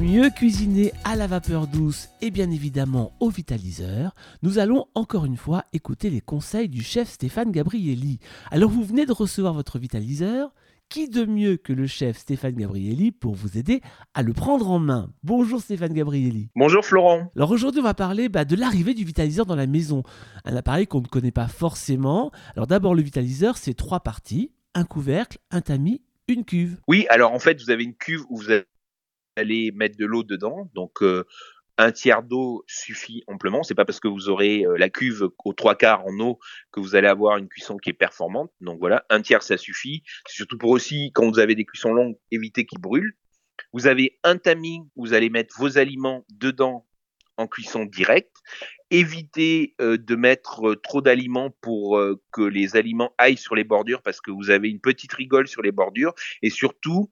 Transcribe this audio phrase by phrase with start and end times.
[0.00, 5.36] mieux cuisiner à la vapeur douce et bien évidemment au vitaliseur, nous allons encore une
[5.36, 8.18] fois écouter les conseils du chef Stéphane Gabrielli.
[8.50, 10.52] Alors vous venez de recevoir votre vitaliseur,
[10.88, 13.80] qui de mieux que le chef Stéphane Gabrielli pour vous aider
[14.14, 15.12] à le prendre en main?
[15.22, 16.50] Bonjour Stéphane Gabrielli.
[16.56, 17.30] Bonjour Florent.
[17.36, 20.02] Alors aujourd'hui on va parler bah, de l'arrivée du vitaliseur dans la maison.
[20.44, 22.30] Un appareil qu'on ne connaît pas forcément.
[22.56, 26.78] Alors d'abord le vitaliseur c'est trois parties, un couvercle, un tamis, une cuve.
[26.88, 28.66] Oui, alors en fait vous avez une cuve où vous avez
[29.38, 30.70] allez mettre de l'eau dedans.
[30.74, 31.24] Donc euh,
[31.76, 33.62] un tiers d'eau suffit amplement.
[33.62, 36.38] C'est pas parce que vous aurez euh, la cuve aux trois quarts en eau
[36.72, 38.50] que vous allez avoir une cuisson qui est performante.
[38.60, 40.02] Donc voilà, un tiers ça suffit.
[40.26, 43.16] C'est surtout pour aussi quand vous avez des cuissons longues, éviter qu'ils brûlent.
[43.72, 46.86] Vous avez un tamis vous allez mettre vos aliments dedans
[47.36, 48.36] en cuisson directe.
[48.90, 52.00] Évitez euh, de mettre trop d'aliments pour
[52.32, 55.62] que les aliments aillent sur les bordures parce que vous avez une petite rigole sur
[55.62, 56.14] les bordures.
[56.42, 57.10] Et surtout,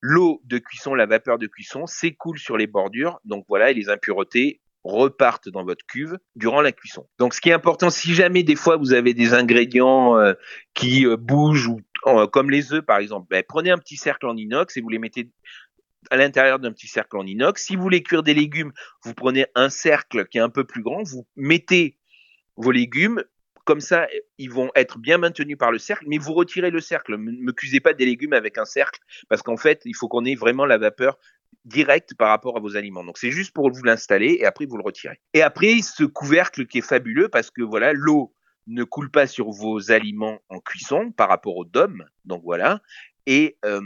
[0.00, 3.20] l'eau de cuisson, la vapeur de cuisson s'écoule sur les bordures.
[3.24, 7.06] Donc voilà, et les impuretés repartent dans votre cuve durant la cuisson.
[7.18, 10.34] Donc ce qui est important, si jamais des fois vous avez des ingrédients euh,
[10.74, 11.80] qui euh, bougent ou
[12.32, 15.00] comme les œufs par exemple, ben, prenez un petit cercle en inox et vous les
[15.00, 15.30] mettez
[16.10, 17.62] à l'intérieur d'un petit cercle en inox.
[17.62, 18.72] Si vous voulez cuire des légumes,
[19.04, 21.98] vous prenez un cercle qui est un peu plus grand, vous mettez
[22.56, 23.22] vos légumes,
[23.68, 27.18] comme ça, ils vont être bien maintenus par le cercle, mais vous retirez le cercle.
[27.18, 30.24] Ne me cuisez pas des légumes avec un cercle, parce qu'en fait, il faut qu'on
[30.24, 31.18] ait vraiment la vapeur
[31.66, 33.04] directe par rapport à vos aliments.
[33.04, 35.20] Donc c'est juste pour vous l'installer et après vous le retirez.
[35.34, 38.32] Et après, ce couvercle qui est fabuleux, parce que voilà, l'eau
[38.68, 42.06] ne coule pas sur vos aliments en cuisson par rapport au dôme.
[42.24, 42.80] Donc voilà.
[43.26, 43.82] Et euh,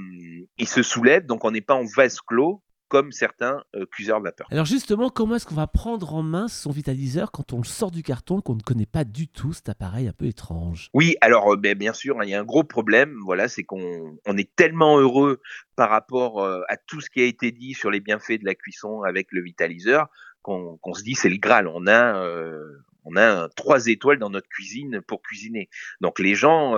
[0.59, 4.47] il se soulève, donc on n'est pas en vase clos comme certains euh, cuiseurs vapeur.
[4.51, 7.91] Alors justement, comment est-ce qu'on va prendre en main son vitaliseur quand on le sort
[7.91, 9.55] du carton, qu'on ne connaît pas du tout?
[9.55, 12.41] Cet appareil un peu étrange Oui, alors euh, ben, bien sûr, hein, il y a
[12.41, 15.41] un gros problème, voilà, c'est qu'on est tellement heureux
[15.75, 18.55] par rapport euh, à tout ce qui a été dit sur les bienfaits de la
[18.55, 20.09] cuisson avec le vitaliseur
[20.42, 21.69] qu'on se dit c'est le Graal.
[21.69, 22.23] On a
[23.05, 25.70] on a trois étoiles dans notre cuisine pour cuisiner.
[26.03, 26.74] Donc les gens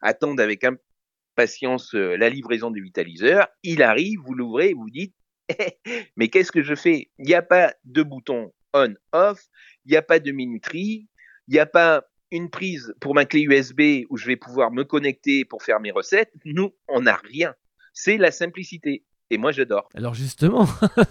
[0.00, 3.46] attendent avec impatience la livraison du vitaliseur.
[3.62, 5.14] Il arrive, vous l'ouvrez, vous dites
[6.16, 7.10] mais qu'est-ce que je fais?
[7.18, 9.46] Il n'y a pas de bouton on-off,
[9.84, 11.08] il n'y a pas de minuterie,
[11.48, 14.84] il n'y a pas une prise pour ma clé USB où je vais pouvoir me
[14.84, 16.32] connecter pour faire mes recettes.
[16.44, 17.54] Nous, on n'a rien.
[17.92, 19.04] C'est la simplicité.
[19.30, 19.88] Et moi, j'adore.
[19.94, 20.68] Alors justement,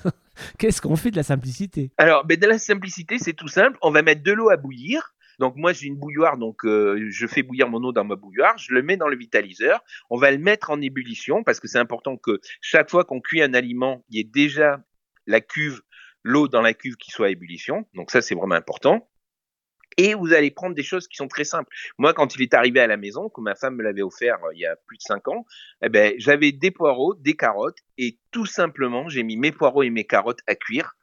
[0.60, 1.92] qu'est-ce qu'on fait de la simplicité?
[1.98, 3.78] Alors, ben, de la simplicité, c'est tout simple.
[3.82, 5.13] On va mettre de l'eau à bouillir.
[5.40, 8.58] Donc moi j'ai une bouilloire, donc euh, je fais bouillir mon eau dans ma bouilloire,
[8.58, 11.80] je le mets dans le vitaliseur, on va le mettre en ébullition parce que c'est
[11.80, 14.84] important que chaque fois qu'on cuit un aliment, il y ait déjà
[15.28, 15.82] la cuve,
[16.24, 17.88] l'eau dans la cuve qui soit à ébullition.
[17.94, 19.10] Donc ça c'est vraiment important.
[19.98, 21.70] Et vous allez prendre des choses qui sont très simples.
[21.98, 24.54] Moi, quand il est arrivé à la maison, que ma femme me l'avait offert euh,
[24.54, 25.46] il y a plus de cinq ans,
[25.84, 29.90] eh ben, j'avais des poireaux, des carottes, et tout simplement, j'ai mis mes poireaux et
[29.90, 30.96] mes carottes à cuire,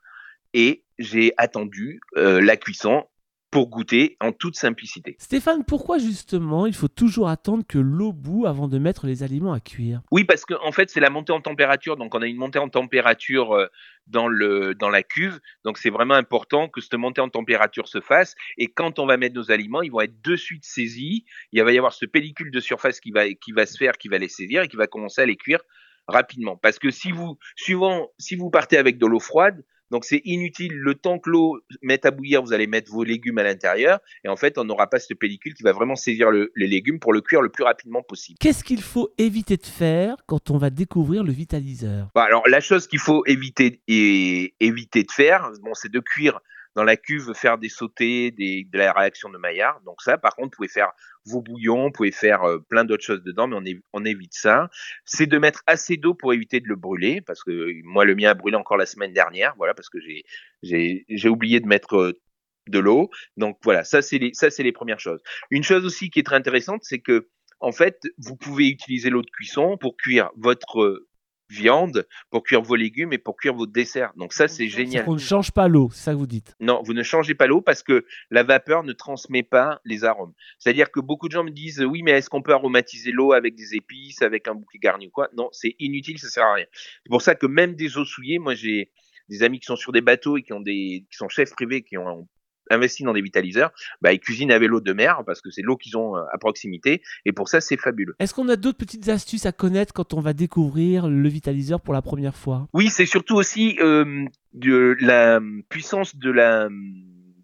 [0.55, 3.07] et j'ai attendu euh, la cuisson
[3.51, 5.17] pour goûter en toute simplicité.
[5.19, 9.53] Stéphane, pourquoi justement il faut toujours attendre que l'eau bout avant de mettre les aliments
[9.53, 10.03] à cuire?
[10.13, 11.97] Oui, parce qu'en en fait, c'est la montée en température.
[11.97, 13.67] Donc, on a une montée en température euh,
[14.07, 15.41] dans, le, dans la cuve.
[15.65, 18.37] Donc, c'est vraiment important que cette montée en température se fasse.
[18.57, 21.25] Et quand on va mettre nos aliments, ils vont être de suite saisis.
[21.53, 24.09] Il va y avoir ce pellicule de surface qui va, qui va se faire, qui
[24.09, 25.61] va les saisir et qui va commencer à les cuire
[26.07, 26.57] rapidement.
[26.57, 30.73] Parce que si vous, suivant, si vous partez avec de l'eau froide, donc c'est inutile.
[30.75, 33.99] Le temps que l'eau mette à bouillir, vous allez mettre vos légumes à l'intérieur.
[34.25, 37.13] Et en fait, on n'aura pas cette pellicule qui va vraiment saisir les légumes pour
[37.13, 38.39] le cuire le plus rapidement possible.
[38.39, 42.09] Qu'est-ce qu'il faut éviter de faire quand on va découvrir le vitaliseur?
[42.15, 46.41] Bah, Alors la chose qu'il faut éviter et éviter de faire, bon, c'est de cuire
[46.75, 49.81] dans la cuve faire des sautés, des, de la réaction de Maillard.
[49.83, 50.93] Donc ça, par contre, vous pouvez faire
[51.25, 54.71] vos bouillons, vous pouvez faire euh, plein d'autres choses dedans, mais on, évite ça.
[55.05, 58.31] C'est de mettre assez d'eau pour éviter de le brûler, parce que moi, le mien
[58.31, 60.25] a brûlé encore la semaine dernière, voilà, parce que j'ai
[60.63, 62.21] j'ai oublié de mettre euh,
[62.69, 63.11] de l'eau.
[63.37, 65.23] Donc voilà, ça c'est les ça c'est les premières choses.
[65.51, 67.29] Une chose aussi qui est très intéressante, c'est que
[67.61, 71.07] en fait, vous pouvez utiliser l'eau de cuisson pour cuire votre
[71.51, 74.13] viande pour cuire vos légumes et pour cuire vos desserts.
[74.17, 75.05] Donc ça, c'est génial.
[75.07, 77.47] On ne change pas l'eau, c'est ça que vous dites Non, vous ne changez pas
[77.47, 80.33] l'eau parce que la vapeur ne transmet pas les arômes.
[80.59, 83.55] C'est-à-dire que beaucoup de gens me disent oui, mais est-ce qu'on peut aromatiser l'eau avec
[83.55, 85.29] des épices, avec un bouquet garni ou quoi?
[85.37, 86.67] Non, c'est inutile, ça sert à rien.
[86.73, 88.91] C'est pour ça que même des eaux souillées, moi j'ai
[89.29, 91.83] des amis qui sont sur des bateaux et qui ont des qui sont chefs privés
[91.83, 92.29] qui ont
[92.71, 95.77] investi dans des vitaliseurs, bah, ils cuisinent avec l'eau de mer parce que c'est l'eau
[95.77, 97.03] qu'ils ont euh, à proximité.
[97.25, 98.15] Et pour ça, c'est fabuleux.
[98.19, 101.95] Est-ce qu'on a d'autres petites astuces à connaître quand on va découvrir le vitaliseur pour
[101.95, 102.69] la première fois?
[102.73, 106.69] Oui, c'est surtout aussi euh, de la puissance de la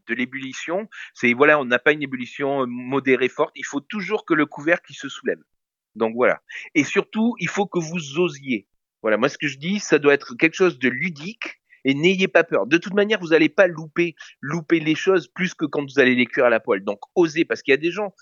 [0.06, 0.88] de l'ébullition.
[1.14, 3.52] C'est voilà, on n'a pas une ébullition modérée forte.
[3.56, 5.40] Il faut toujours que le couvercle se soulève.
[5.96, 6.40] Donc voilà.
[6.74, 8.68] Et surtout, il faut que vous osiez.
[9.02, 12.28] Voilà, moi ce que je dis, ça doit être quelque chose de ludique et n'ayez
[12.28, 12.66] pas peur.
[12.66, 16.16] De toute manière, vous n'allez pas louper, louper les choses plus que quand vous allez
[16.16, 16.82] les cuire à la poêle.
[16.82, 18.12] Donc osez, parce qu'il y a des gens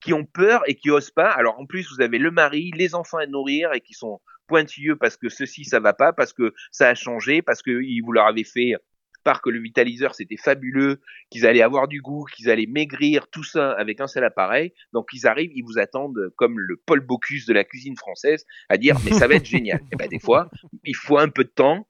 [0.00, 1.28] qui ont peur et qui osent pas.
[1.28, 4.96] Alors en plus, vous avez le mari, les enfants à nourrir et qui sont pointilleux
[4.96, 7.70] parce que ceci ça va pas, parce que ça a changé, parce que
[8.04, 8.76] vous leur avez fait
[9.22, 13.44] part que le vitaliseur c'était fabuleux, qu'ils allaient avoir du goût, qu'ils allaient maigrir, tout
[13.44, 14.72] ça avec un seul appareil.
[14.92, 18.78] Donc ils arrivent, ils vous attendent comme le Paul Bocuse de la cuisine française à
[18.78, 19.80] dire mais ça va être génial.
[19.92, 20.48] Et ben des fois,
[20.84, 21.86] il faut un peu de temps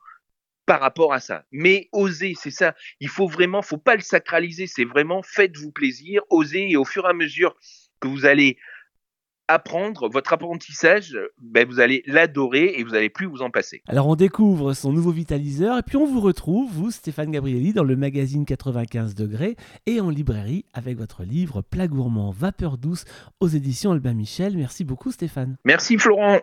[0.70, 1.43] par rapport à ça.
[1.50, 2.76] Mais osez, c'est ça.
[3.00, 4.69] Il faut vraiment, faut pas le sacraliser.
[4.69, 7.56] C'est vraiment faites-vous plaisir, osez et au fur et à mesure
[7.99, 8.56] que vous allez
[9.49, 13.82] apprendre votre apprentissage, ben vous allez l'adorer et vous allez plus vous en passer.
[13.88, 17.82] Alors on découvre son nouveau vitaliseur et puis on vous retrouve, vous Stéphane Gabrielli, dans
[17.82, 19.56] le magazine 95 degrés
[19.87, 23.06] et en librairie avec votre livre Plat gourmand, vapeur douce
[23.40, 24.56] aux éditions Albin Michel.
[24.56, 25.56] Merci beaucoup Stéphane.
[25.64, 26.38] Merci Florent.